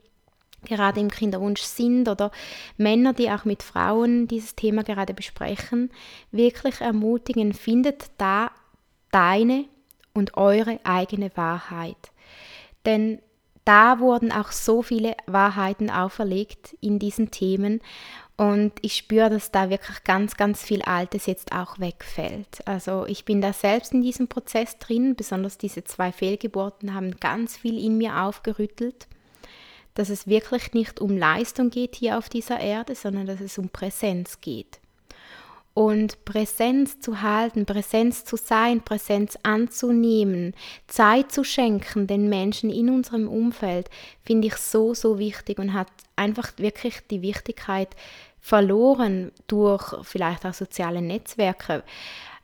gerade 0.65 1.01
im 1.01 1.11
Kinderwunsch 1.11 1.63
sind 1.63 2.09
oder 2.09 2.31
Männer, 2.77 3.13
die 3.13 3.31
auch 3.31 3.45
mit 3.45 3.65
Frauen 3.65 4.29
dieses 4.29 4.55
Thema 4.55 4.85
gerade 4.85 5.13
besprechen, 5.13 5.91
wirklich 6.31 6.81
ermutigen, 6.81 7.53
findet 7.53 8.11
da 8.19 8.53
deine 9.11 9.65
und 10.15 10.37
eure 10.37 10.79
eigene 10.85 11.31
Wahrheit. 11.37 12.12
Denn 12.87 13.21
da 13.65 14.01
wurden 14.01 14.33
auch 14.33 14.51
so 14.51 14.83
viele 14.83 15.15
Wahrheiten 15.27 15.89
auferlegt 15.89 16.77
in 16.81 16.99
diesen 16.99 17.31
Themen 17.31 17.81
und 18.37 18.73
ich 18.81 18.97
spüre, 18.97 19.31
dass 19.31 19.53
da 19.53 19.71
wirklich 19.71 20.03
ganz, 20.03 20.37
ganz 20.37 20.63
viel 20.63 20.83
Altes 20.83 21.27
jetzt 21.27 21.53
auch 21.53 21.79
wegfällt. 21.79 22.67
Also 22.67 23.07
ich 23.07 23.25
bin 23.25 23.41
da 23.41 23.53
selbst 23.53 23.93
in 23.93 24.03
diesem 24.03 24.27
Prozess 24.27 24.79
drin, 24.79 25.15
besonders 25.15 25.59
diese 25.59 25.85
zwei 25.85 26.11
Fehlgeburten 26.11 26.93
haben 26.93 27.17
ganz 27.21 27.57
viel 27.57 27.79
in 27.79 27.99
mir 27.99 28.23
aufgerüttelt, 28.23 29.07
dass 29.95 30.09
es 30.09 30.27
wirklich 30.27 30.73
nicht 30.73 31.01
um 31.01 31.17
Leistung 31.17 31.71
geht 31.71 31.95
hier 31.95 32.19
auf 32.19 32.29
dieser 32.29 32.59
Erde, 32.59 32.97
sondern 32.97 33.27
dass 33.27 33.41
es 33.41 33.59
um 33.59 33.69
Präsenz 33.69 34.41
geht. 34.41 34.82
Und 35.75 36.25
Präsenz 36.27 37.01
zu 37.01 37.23
halten, 37.23 37.65
Präsenz 37.65 38.25
zu 38.25 38.37
sein, 38.37 38.83
Präsenz 38.83 39.39
anzunehmen, 39.43 40.55
Zeit 40.87 41.33
zu 41.33 41.45
schenken 41.45 42.07
den 42.07 42.29
Menschen 42.29 42.69
in 42.69 42.91
unserem 42.91 43.27
Umfeld, 43.27 43.89
finde 44.23 44.49
ich 44.49 44.57
so, 44.57 44.93
so 44.93 45.19
wichtig 45.19 45.59
und 45.59 45.73
hat 45.73 45.89
einfach 46.15 46.53
wirklich 46.59 47.01
die 47.11 47.23
Wichtigkeit 47.23 47.89
verloren 48.39 49.33
durch 49.47 49.95
vielleicht 50.03 50.45
auch 50.45 50.53
soziale 50.53 51.01
Netzwerke. 51.01 51.85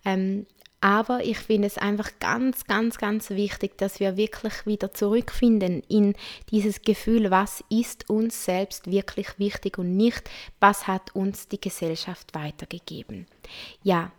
Ähm, 0.05 0.47
aber 0.81 1.25
ich 1.25 1.39
finde 1.39 1.67
es 1.67 1.79
einfach 1.79 2.11
ganz, 2.21 2.65
ganz, 2.65 2.99
ganz 2.99 3.31
wichtig, 3.31 3.77
dass 3.79 3.99
wir 3.99 4.17
wirklich 4.17 4.67
wieder 4.67 4.93
zurückfinden 4.93 5.83
in 5.89 6.15
dieses 6.51 6.83
Gefühl, 6.83 7.31
was 7.31 7.65
ist 7.69 8.09
uns 8.09 8.45
selbst 8.45 8.91
wirklich 8.91 9.39
wichtig 9.39 9.79
und 9.79 9.97
nicht, 9.97 10.31
was 10.61 10.87
hat 10.87 11.15
uns 11.15 11.49
die 11.49 11.61
Gesellschaft 11.61 12.35
weitergegeben. 12.35 13.27
Ja, 13.83 14.11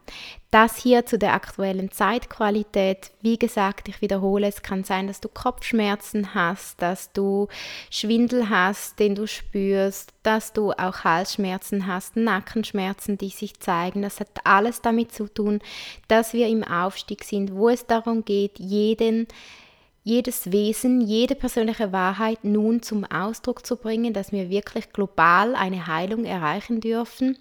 das 0.52 0.78
hier 0.78 1.06
zu 1.06 1.20
der 1.20 1.34
aktuellen 1.34 1.92
Zeitqualität. 1.92 3.12
Wie 3.22 3.38
gesagt, 3.38 3.88
ich 3.88 4.02
wiederhole, 4.02 4.48
es 4.48 4.64
kann 4.64 4.84
sein, 4.84 5.06
dass 5.06 5.22
du 5.22 5.30
Kopfschmerzen 5.30 6.34
hast, 6.34 6.82
dass 6.82 7.12
du 7.14 7.48
Schwindel 7.92 8.50
hast, 8.50 9.00
den 9.00 9.14
du 9.14 9.28
spürst, 9.28 10.12
dass 10.24 10.52
du 10.54 10.72
auch 10.72 11.04
Halsschmerzen 11.04 11.86
hast, 11.86 12.16
Nackenschmerzen, 12.16 13.18
die 13.18 13.30
sich 13.30 13.60
zeigen. 13.60 14.02
Das 14.02 14.20
hat 14.20 14.30
alles 14.44 14.82
damit 14.82 15.12
zu 15.12 15.28
tun, 15.28 15.60
dass 16.08 16.34
wir 16.34 16.48
im 16.48 16.64
Aufstieg 16.64 17.24
sind, 17.24 17.54
wo 17.54 17.70
es 17.70 17.86
darum 17.86 18.26
geht, 18.26 18.58
jeden 18.58 19.28
jedes 20.02 20.52
Wesen, 20.52 21.02
jede 21.02 21.36
persönliche 21.36 21.92
Wahrheit 21.92 22.44
nun 22.44 22.82
zum 22.82 23.06
Ausdruck 23.06 23.66
zu 23.66 23.76
bringen, 23.76 24.14
dass 24.14 24.32
wir 24.32 24.50
wirklich 24.50 24.92
global 24.92 25.56
eine 25.56 25.86
Heilung 25.86 26.26
erreichen 26.26 26.82
dürfen 26.82 27.38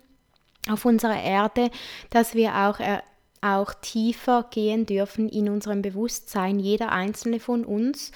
auf 0.68 0.84
unserer 0.84 1.22
Erde, 1.22 1.70
dass 2.10 2.34
wir 2.34 2.54
auch, 2.54 2.80
äh, 2.80 3.00
auch 3.40 3.72
tiefer 3.75 4.46
gehen 4.50 4.87
dürfen 4.87 5.28
in 5.28 5.48
unserem 5.48 5.82
Bewusstsein, 5.82 6.58
jeder 6.58 6.92
einzelne 6.92 7.40
von 7.40 7.64
uns. 7.64 8.12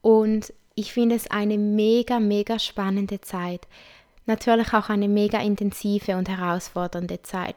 Und 0.00 0.52
ich 0.74 0.92
finde 0.92 1.16
es 1.16 1.30
eine 1.30 1.58
mega, 1.58 2.20
mega 2.20 2.58
spannende 2.58 3.20
Zeit. 3.20 3.66
Natürlich 4.26 4.72
auch 4.72 4.88
eine 4.88 5.08
mega 5.08 5.40
intensive 5.40 6.16
und 6.16 6.28
herausfordernde 6.28 7.22
Zeit. 7.22 7.56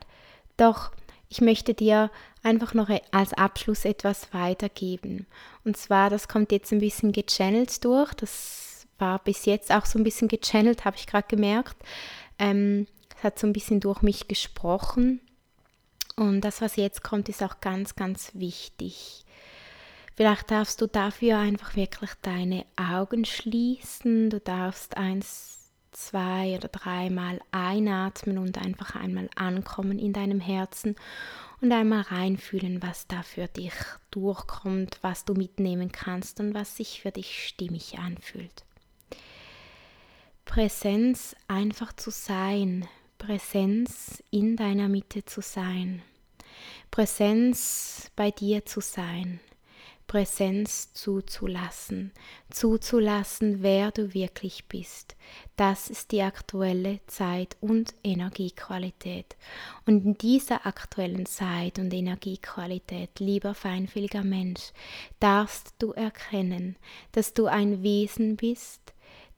Doch 0.58 0.92
ich 1.30 1.42
möchte 1.42 1.74
dir 1.74 2.12
einfach 2.44 2.74
noch 2.74 2.90
e-, 2.90 3.02
als 3.12 3.34
Abschluss 3.34 3.86
etwas 3.86 4.34
weitergeben. 4.34 5.28
Und 5.64 5.78
zwar, 5.78 6.10
das 6.10 6.28
kommt 6.28 6.52
jetzt 6.52 6.72
ein 6.72 6.80
bisschen 6.80 7.12
gechannelt 7.12 7.84
durch. 7.84 8.14
Das 8.14 8.88
war 8.98 9.20
bis 9.20 9.46
jetzt 9.46 9.72
auch 9.72 9.86
so 9.86 10.00
ein 10.00 10.04
bisschen 10.04 10.28
gechannelt, 10.28 10.86
habe 10.86 10.98
ich 10.98 11.08
gerade 11.08 11.28
gemerkt. 11.28 11.76
Ähm, 12.40 12.88
hat 13.26 13.38
so 13.38 13.48
ein 13.48 13.54
bisschen 13.54 13.82
durch 13.82 14.02
mich 14.02 14.28
gesprochen. 14.28 15.20
Und 16.16 16.42
das, 16.42 16.62
was 16.62 16.78
jetzt 16.78 17.04
kommt, 17.04 17.28
ist 17.28 17.44
auch 17.44 17.60
ganz, 17.60 17.96
ganz 17.96 18.32
wichtig. 18.34 19.26
Vielleicht 20.16 20.50
darfst 20.50 20.80
du 20.80 20.88
dafür 20.88 21.40
einfach 21.40 21.76
wirklich 21.76 22.12
deine 22.22 22.66
Augen 22.78 23.26
schließen. 23.26 24.30
Du 24.30 24.40
darfst 24.40 24.96
eins, 24.96 25.72
zwei 25.92 26.56
oder 26.56 26.70
dreimal 26.70 27.42
einatmen 27.52 28.38
und 28.38 28.58
einfach 28.58 28.96
einmal 28.96 29.30
ankommen 29.36 30.00
in 30.00 30.14
deinem 30.14 30.40
Herzen 30.40 30.96
und 31.60 31.72
einmal 31.72 32.02
reinfühlen, 32.02 32.82
was 32.82 33.08
da 33.08 33.24
für 33.24 33.48
dich 33.48 33.74
durchkommt, 34.12 35.00
was 35.02 35.26
du 35.26 35.34
mitnehmen 35.34 35.92
kannst 35.92 36.40
und 36.40 36.54
was 36.54 36.78
sich 36.78 37.02
für 37.02 37.12
dich 37.12 37.48
stimmig 37.48 37.98
anfühlt. 38.00 38.64
Präsenz 40.46 41.36
einfach 41.48 41.92
zu 41.94 42.12
sein, 42.12 42.88
Präsenz 43.18 44.24
in 44.30 44.56
deiner 44.56 44.88
Mitte 44.90 45.26
zu 45.26 45.42
sein, 45.42 46.02
Präsenz 46.92 48.12
bei 48.16 48.32
dir 48.32 48.66
zu 48.66 48.82
sein, 48.82 49.40
Präsenz 50.08 50.94
zuzulassen, 50.94 52.12
zuzulassen, 52.52 53.64
wer 53.64 53.92
du 53.92 54.14
wirklich 54.14 54.66
bist. 54.66 55.16
Das 55.56 55.90
ist 55.90 56.12
die 56.12 56.22
aktuelle 56.22 57.00
Zeit- 57.08 57.58
und 57.60 57.96
Energiequalität. 58.04 59.36
Und 59.88 60.06
in 60.06 60.18
dieser 60.18 60.68
aktuellen 60.68 61.26
Zeit- 61.26 61.80
und 61.80 61.92
Energiequalität, 61.92 63.20
lieber 63.20 63.56
feinfühliger 63.56 64.24
Mensch, 64.24 64.74
darfst 65.20 65.74
du 65.80 65.92
erkennen, 65.92 66.76
dass 67.14 67.34
du 67.34 67.48
ein 67.48 67.82
Wesen 67.82 68.36
bist, 68.36 68.94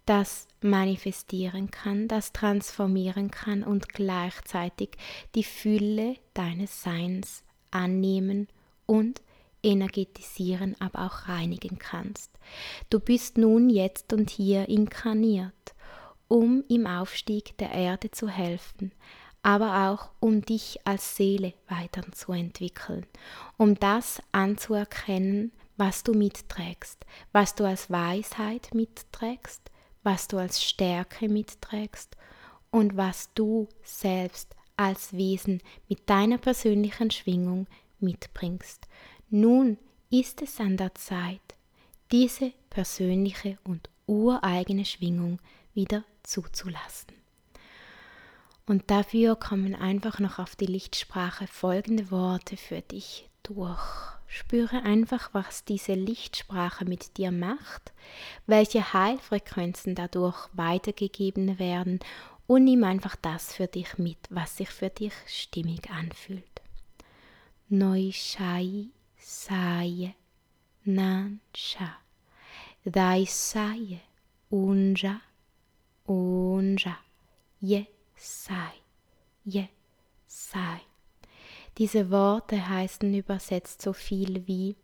das 0.07 0.47
manifestieren 0.61 1.69
kann, 1.69 2.07
das 2.07 2.33
transformieren 2.33 3.29
kann 3.29 3.63
und 3.63 3.89
gleichzeitig 3.89 4.91
die 5.35 5.43
Fülle 5.43 6.15
deines 6.33 6.81
Seins 6.81 7.43
annehmen 7.69 8.47
und 8.85 9.21
energetisieren, 9.61 10.75
aber 10.79 11.05
auch 11.05 11.27
reinigen 11.27 11.77
kannst. 11.77 12.31
Du 12.89 12.99
bist 12.99 13.37
nun 13.37 13.69
jetzt 13.69 14.13
und 14.13 14.29
hier 14.29 14.69
inkarniert, 14.69 15.75
um 16.27 16.63
im 16.69 16.87
Aufstieg 16.87 17.57
der 17.57 17.71
Erde 17.71 18.09
zu 18.09 18.29
helfen, 18.29 18.93
aber 19.43 19.89
auch 19.89 20.09
um 20.19 20.41
dich 20.41 20.79
als 20.85 21.15
Seele 21.15 21.53
weiterzuentwickeln, 21.67 23.05
um 23.57 23.75
das 23.75 24.21
anzuerkennen, 24.31 25.51
was 25.75 26.03
du 26.03 26.13
mitträgst, 26.13 27.05
was 27.33 27.55
du 27.55 27.65
als 27.65 27.91
Weisheit 27.91 28.73
mitträgst, 28.73 29.69
was 30.07 30.29
du 30.29 30.37
als 30.37 30.63
Stärke 30.63 31.27
mitträgst 31.27 32.15
und 32.71 32.95
was 32.95 33.29
du 33.33 33.67
selbst 33.83 34.55
als 34.77 35.11
Wesen 35.11 35.61
mit 35.89 36.09
deiner 36.09 36.37
persönlichen 36.37 37.11
Schwingung 37.11 37.67
mitbringst. 37.99 38.87
Nun 39.29 39.77
ist 40.09 40.41
es 40.41 40.61
an 40.61 40.77
der 40.77 40.95
Zeit, 40.95 41.41
diese 42.13 42.53
persönliche 42.69 43.57
und 43.65 43.89
ureigene 44.05 44.85
Schwingung 44.85 45.39
wieder 45.73 46.05
zuzulassen. 46.23 47.11
Und 48.65 48.89
dafür 48.89 49.35
kommen 49.35 49.75
einfach 49.75 50.19
noch 50.19 50.39
auf 50.39 50.55
die 50.55 50.67
Lichtsprache 50.67 51.47
folgende 51.47 52.11
Worte 52.11 52.55
für 52.55 52.79
dich 52.79 53.29
durch. 53.43 54.16
Spüre 54.27 54.83
einfach, 54.83 55.29
was 55.33 55.63
diese 55.63 55.93
Lichtsprache 55.93 56.85
mit 56.85 57.17
dir 57.17 57.31
macht, 57.31 57.93
welche 58.45 58.93
Heilfrequenzen 58.93 59.95
dadurch 59.95 60.49
weitergegeben 60.53 61.59
werden 61.59 61.99
und 62.45 62.65
nimm 62.65 62.83
einfach 62.83 63.15
das 63.15 63.53
für 63.53 63.67
dich 63.67 63.97
mit, 63.97 64.17
was 64.29 64.57
sich 64.57 64.69
für 64.69 64.89
dich 64.89 65.13
stimmig 65.27 65.89
anfühlt. 65.89 66.61
Neuschai 67.69 68.87
saie, 69.17 70.15
nansha, 70.85 71.97
dai 72.85 73.25
saie, 73.25 73.99
unja, 74.49 75.21
unja, 76.05 76.97
je 77.59 77.85
sai, 78.15 78.81
je 79.43 79.67
sai. 80.27 80.86
Diese 81.77 82.09
Worte 82.09 82.69
heißen 82.69 83.13
übersetzt 83.13 83.81
so 83.81 83.93
viel 83.93 84.47
wie 84.47 84.75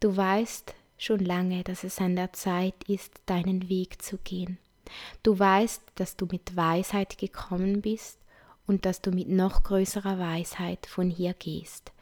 Du 0.00 0.16
weißt 0.16 0.74
schon 0.96 1.20
lange, 1.20 1.64
dass 1.64 1.84
es 1.84 1.98
an 1.98 2.16
der 2.16 2.32
Zeit 2.32 2.74
ist, 2.88 3.20
deinen 3.26 3.68
Weg 3.68 4.02
zu 4.02 4.18
gehen. 4.18 4.58
Du 5.22 5.38
weißt, 5.38 5.82
dass 5.96 6.16
du 6.16 6.26
mit 6.26 6.56
Weisheit 6.56 7.18
gekommen 7.18 7.82
bist 7.82 8.18
und 8.66 8.84
dass 8.84 9.00
du 9.00 9.10
mit 9.10 9.28
noch 9.28 9.62
größerer 9.62 10.18
Weisheit 10.18 10.86
von 10.86 11.10
hier 11.10 11.34
gehst. 11.34 11.92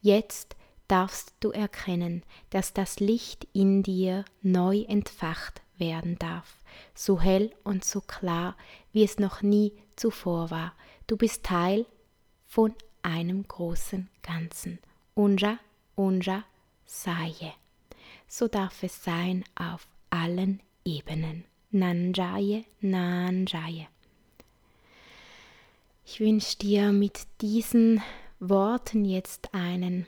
Jetzt 0.00 0.56
darfst 0.88 1.34
du 1.40 1.50
erkennen, 1.50 2.24
dass 2.50 2.72
das 2.72 2.98
Licht 2.98 3.46
in 3.52 3.82
dir 3.82 4.24
neu 4.42 4.82
entfacht 4.82 5.62
werden 5.76 6.18
darf, 6.18 6.56
so 6.94 7.20
hell 7.20 7.52
und 7.62 7.84
so 7.84 8.00
klar, 8.00 8.56
wie 8.92 9.04
es 9.04 9.18
noch 9.18 9.42
nie 9.42 9.72
zuvor 9.96 10.50
war. 10.50 10.74
Du 11.06 11.16
bist 11.16 11.44
Teil 11.44 11.86
von 12.46 12.74
einem 13.02 13.46
großen 13.46 14.08
Ganzen. 14.22 14.78
Unja, 15.14 15.58
unja, 15.94 16.44
Saye. 16.84 17.52
So 18.26 18.48
darf 18.48 18.82
es 18.82 19.04
sein 19.04 19.44
auf 19.54 19.86
allen 20.10 20.60
Ebenen. 20.84 21.44
Nanjaye, 21.70 22.64
Nanjaye. 22.80 23.86
Ich 26.04 26.18
wünsche 26.18 26.58
dir 26.58 26.90
mit 26.90 27.26
diesen 27.40 28.02
Worten 28.40 29.04
jetzt 29.04 29.54
einen 29.54 30.06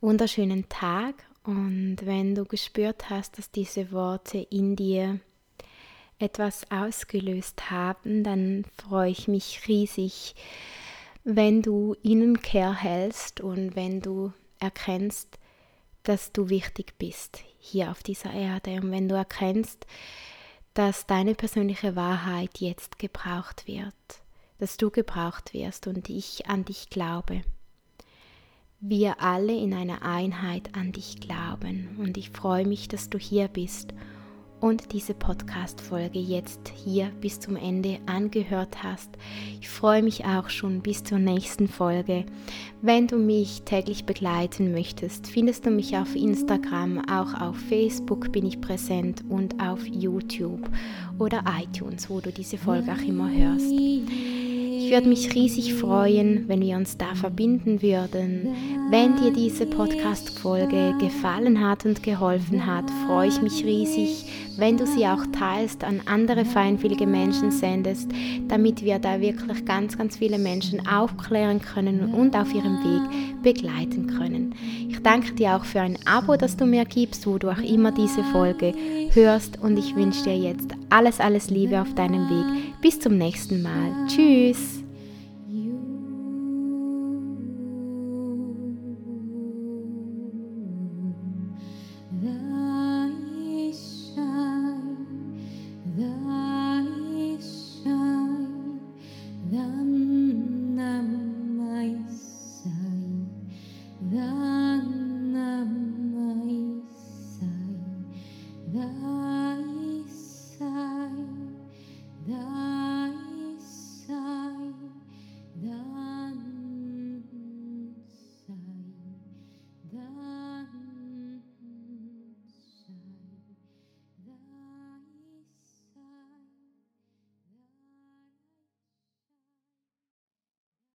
wunderschönen 0.00 0.68
Tag 0.68 1.14
und 1.44 1.98
wenn 2.02 2.34
du 2.34 2.44
gespürt 2.44 3.10
hast, 3.10 3.38
dass 3.38 3.50
diese 3.50 3.90
Worte 3.90 4.38
in 4.50 4.76
dir 4.76 5.18
etwas 6.20 6.70
ausgelöst 6.70 7.70
haben, 7.70 8.22
dann 8.22 8.64
freue 8.76 9.10
ich 9.10 9.26
mich 9.26 9.66
riesig, 9.66 10.34
wenn 11.24 11.62
du 11.62 11.96
ihnen 12.02 12.42
Care 12.42 12.74
hältst 12.74 13.40
und 13.40 13.76
wenn 13.76 14.00
du 14.00 14.32
erkennst, 14.58 15.38
dass 16.02 16.32
du 16.32 16.48
wichtig 16.48 16.94
bist 16.98 17.42
hier 17.58 17.90
auf 17.90 18.02
dieser 18.02 18.32
Erde 18.32 18.80
und 18.80 18.90
wenn 18.90 19.08
du 19.08 19.14
erkennst, 19.14 19.86
dass 20.74 21.06
deine 21.06 21.34
persönliche 21.34 21.96
Wahrheit 21.96 22.58
jetzt 22.58 22.98
gebraucht 22.98 23.66
wird, 23.66 23.94
dass 24.58 24.76
du 24.76 24.90
gebraucht 24.90 25.54
wirst 25.54 25.86
und 25.86 26.08
ich 26.08 26.46
an 26.46 26.64
dich 26.64 26.90
glaube 26.90 27.42
wir 28.82 29.22
alle 29.22 29.56
in 29.56 29.72
einer 29.72 30.02
Einheit 30.02 30.74
an 30.74 30.90
dich 30.90 31.20
glauben. 31.20 31.96
Und 31.98 32.18
ich 32.18 32.30
freue 32.30 32.66
mich, 32.66 32.88
dass 32.88 33.08
du 33.08 33.16
hier 33.16 33.46
bist 33.46 33.94
und 34.62 34.92
diese 34.92 35.12
Podcast-Folge 35.12 36.20
jetzt 36.20 36.72
hier 36.72 37.10
bis 37.20 37.40
zum 37.40 37.56
Ende 37.56 37.98
angehört 38.06 38.82
hast. 38.84 39.10
Ich 39.60 39.68
freue 39.68 40.04
mich 40.04 40.24
auch 40.24 40.48
schon 40.50 40.80
bis 40.82 41.02
zur 41.02 41.18
nächsten 41.18 41.66
Folge. 41.66 42.24
Wenn 42.80 43.08
du 43.08 43.18
mich 43.18 43.62
täglich 43.62 44.04
begleiten 44.04 44.70
möchtest, 44.70 45.26
findest 45.26 45.66
du 45.66 45.70
mich 45.70 45.96
auf 45.96 46.14
Instagram, 46.14 47.02
auch 47.10 47.40
auf 47.40 47.56
Facebook 47.56 48.30
bin 48.30 48.46
ich 48.46 48.60
präsent 48.60 49.24
und 49.28 49.60
auf 49.60 49.84
YouTube 49.84 50.70
oder 51.18 51.42
iTunes, 51.60 52.08
wo 52.08 52.20
du 52.20 52.30
diese 52.30 52.56
Folge 52.56 52.92
auch 52.92 53.02
immer 53.04 53.30
hörst. 53.30 53.72
Würde 54.92 55.08
mich 55.08 55.34
riesig 55.34 55.72
freuen, 55.72 56.46
wenn 56.48 56.60
wir 56.60 56.76
uns 56.76 56.98
da 56.98 57.14
verbinden 57.14 57.80
würden. 57.80 58.48
Wenn 58.90 59.16
dir 59.16 59.32
diese 59.32 59.64
Podcast-Folge 59.64 60.92
gefallen 61.00 61.66
hat 61.66 61.86
und 61.86 62.02
geholfen 62.02 62.66
hat, 62.66 62.84
freue 63.06 63.28
ich 63.28 63.40
mich 63.40 63.64
riesig, 63.64 64.26
wenn 64.58 64.76
du 64.76 64.86
sie 64.86 65.06
auch 65.06 65.24
teilst, 65.32 65.82
an 65.82 66.02
andere 66.04 66.44
feinfühlige 66.44 67.06
Menschen 67.06 67.50
sendest, 67.50 68.10
damit 68.48 68.84
wir 68.84 68.98
da 68.98 69.18
wirklich 69.18 69.64
ganz, 69.64 69.96
ganz 69.96 70.18
viele 70.18 70.38
Menschen 70.38 70.86
aufklären 70.86 71.62
können 71.62 72.12
und 72.12 72.36
auf 72.36 72.52
ihrem 72.52 72.76
Weg 72.84 73.42
begleiten 73.42 74.08
können. 74.08 74.54
Ich 74.90 75.00
danke 75.02 75.32
dir 75.32 75.56
auch 75.56 75.64
für 75.64 75.80
ein 75.80 75.98
Abo, 76.04 76.36
das 76.36 76.58
du 76.58 76.66
mir 76.66 76.84
gibst, 76.84 77.26
wo 77.26 77.38
du 77.38 77.48
auch 77.48 77.62
immer 77.62 77.92
diese 77.92 78.22
Folge 78.24 78.74
hörst 79.14 79.58
und 79.58 79.78
ich 79.78 79.96
wünsche 79.96 80.24
dir 80.24 80.36
jetzt 80.36 80.68
alles, 80.90 81.18
alles 81.18 81.48
Liebe 81.48 81.80
auf 81.80 81.94
deinem 81.94 82.28
Weg. 82.28 82.80
Bis 82.82 83.00
zum 83.00 83.16
nächsten 83.16 83.62
Mal. 83.62 84.06
Tschüss. 84.06 84.81